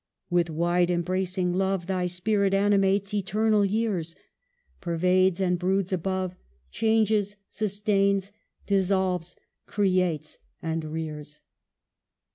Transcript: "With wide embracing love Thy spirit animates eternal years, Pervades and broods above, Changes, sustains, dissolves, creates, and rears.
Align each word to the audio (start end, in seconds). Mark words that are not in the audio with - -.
"With 0.31 0.49
wide 0.49 0.89
embracing 0.89 1.53
love 1.53 1.85
Thy 1.85 2.07
spirit 2.07 2.55
animates 2.55 3.13
eternal 3.13 3.63
years, 3.63 4.15
Pervades 4.79 5.39
and 5.39 5.59
broods 5.59 5.93
above, 5.93 6.35
Changes, 6.71 7.35
sustains, 7.49 8.31
dissolves, 8.65 9.35
creates, 9.67 10.39
and 10.59 10.83
rears. 10.85 11.41